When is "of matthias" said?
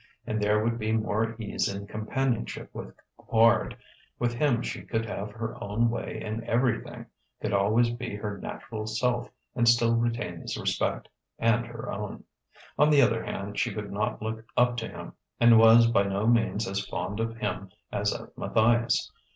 18.11-19.11